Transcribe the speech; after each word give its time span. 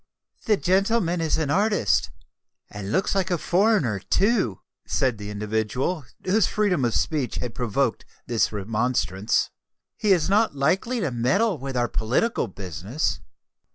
"The 0.45 0.57
gentleman 0.57 1.21
is 1.21 1.37
an 1.37 1.51
artist, 1.51 2.09
and 2.71 2.91
looks 2.91 3.13
like 3.13 3.29
a 3.29 3.37
foreigner, 3.37 3.99
too," 3.99 4.61
said 4.87 5.19
the 5.19 5.29
individual 5.29 6.05
whose 6.25 6.47
freedom 6.47 6.83
of 6.85 6.95
speech 6.95 7.35
had 7.35 7.53
provoked 7.53 8.03
this 8.25 8.51
remonstrance: 8.51 9.51
"he 9.95 10.11
is 10.11 10.27
not 10.27 10.55
likely 10.55 11.01
to 11.01 11.11
meddle 11.11 11.59
with 11.59 11.77
our 11.77 11.87
political 11.87 12.47
business." 12.47 13.19